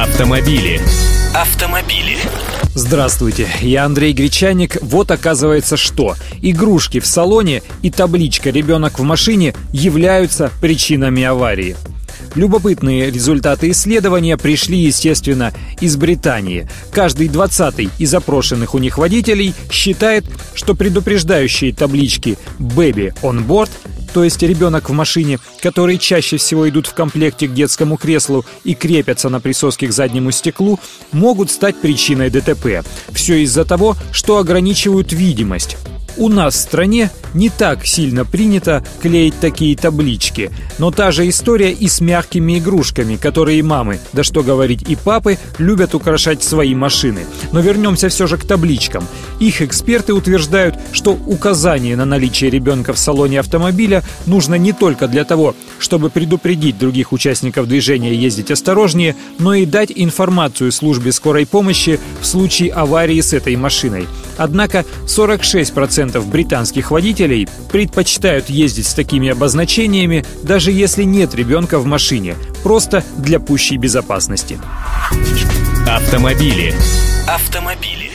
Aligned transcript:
Автомобили. 0.00 0.80
Автомобили. 1.34 2.18
Здравствуйте, 2.76 3.48
я 3.60 3.84
Андрей 3.84 4.12
Гречаник. 4.12 4.76
Вот 4.80 5.10
оказывается 5.10 5.76
что. 5.76 6.14
Игрушки 6.40 7.00
в 7.00 7.06
салоне 7.06 7.64
и 7.82 7.90
табличка 7.90 8.50
«Ребенок 8.50 9.00
в 9.00 9.02
машине» 9.02 9.56
являются 9.72 10.52
причинами 10.60 11.24
аварии. 11.24 11.74
Любопытные 12.36 13.10
результаты 13.10 13.72
исследования 13.72 14.36
пришли, 14.36 14.78
естественно, 14.78 15.52
из 15.80 15.96
Британии. 15.96 16.68
Каждый 16.92 17.28
двадцатый 17.28 17.90
из 17.98 18.14
опрошенных 18.14 18.76
у 18.76 18.78
них 18.78 18.98
водителей 18.98 19.52
считает, 19.68 20.24
что 20.54 20.76
предупреждающие 20.76 21.74
таблички 21.74 22.38
«Baby 22.60 23.12
on 23.22 23.44
board» 23.44 23.70
то 24.18 24.24
есть 24.24 24.42
ребенок 24.42 24.90
в 24.90 24.92
машине, 24.92 25.38
которые 25.62 25.96
чаще 25.96 26.38
всего 26.38 26.68
идут 26.68 26.88
в 26.88 26.92
комплекте 26.92 27.46
к 27.46 27.54
детскому 27.54 27.96
креслу 27.96 28.44
и 28.64 28.74
крепятся 28.74 29.28
на 29.28 29.38
присоске 29.38 29.86
к 29.86 29.92
заднему 29.92 30.32
стеклу, 30.32 30.80
могут 31.12 31.52
стать 31.52 31.80
причиной 31.80 32.28
ДТП. 32.28 32.84
Все 33.10 33.44
из-за 33.44 33.64
того, 33.64 33.94
что 34.10 34.38
ограничивают 34.38 35.12
видимость. 35.12 35.76
У 36.18 36.28
нас 36.28 36.56
в 36.56 36.58
стране 36.58 37.10
не 37.32 37.48
так 37.48 37.86
сильно 37.86 38.24
принято 38.24 38.84
клеить 39.00 39.38
такие 39.40 39.76
таблички, 39.76 40.50
но 40.78 40.90
та 40.90 41.12
же 41.12 41.28
история 41.28 41.70
и 41.70 41.86
с 41.86 42.00
мягкими 42.00 42.58
игрушками, 42.58 43.14
которые 43.14 43.62
мамы, 43.62 44.00
да 44.12 44.24
что 44.24 44.42
говорить 44.42 44.82
и 44.88 44.96
папы, 44.96 45.38
любят 45.58 45.94
украшать 45.94 46.42
свои 46.42 46.74
машины. 46.74 47.24
Но 47.52 47.60
вернемся 47.60 48.08
все 48.08 48.26
же 48.26 48.36
к 48.36 48.44
табличкам. 48.44 49.06
Их 49.38 49.62
эксперты 49.62 50.12
утверждают, 50.12 50.74
что 50.90 51.12
указание 51.12 51.94
на 51.94 52.04
наличие 52.04 52.50
ребенка 52.50 52.92
в 52.92 52.98
салоне 52.98 53.38
автомобиля 53.38 54.02
нужно 54.26 54.56
не 54.56 54.72
только 54.72 55.06
для 55.06 55.24
того, 55.24 55.54
чтобы 55.78 56.10
предупредить 56.10 56.78
других 56.78 57.12
участников 57.12 57.68
движения 57.68 58.12
ездить 58.12 58.50
осторожнее, 58.50 59.14
но 59.38 59.54
и 59.54 59.66
дать 59.66 59.92
информацию 59.94 60.72
службе 60.72 61.12
скорой 61.12 61.46
помощи 61.46 62.00
в 62.20 62.26
случае 62.26 62.72
аварии 62.72 63.20
с 63.20 63.32
этой 63.32 63.54
машиной. 63.54 64.08
Однако 64.36 64.84
46% 65.06 66.07
британских 66.16 66.90
водителей 66.90 67.48
предпочитают 67.70 68.48
ездить 68.50 68.86
с 68.86 68.94
такими 68.94 69.28
обозначениями, 69.28 70.24
даже 70.42 70.72
если 70.72 71.04
нет 71.04 71.34
ребенка 71.34 71.78
в 71.78 71.86
машине, 71.86 72.34
просто 72.62 73.04
для 73.16 73.40
пущей 73.40 73.76
безопасности. 73.76 74.58
Автомобили. 75.86 76.74
Автомобили. 77.26 78.10